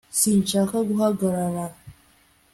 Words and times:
sinshaka 0.19 0.77
guhagarara 0.89 1.65